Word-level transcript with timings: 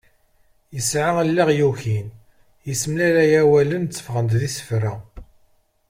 Ɣur-s 0.75 0.91
allaɣ 1.25 1.49
yukin, 1.59 2.07
yessemlalay 2.67 3.31
awalen 3.41 3.83
tteffɣen-d 3.85 4.33
d 4.39 4.41
isefra. 4.47 4.93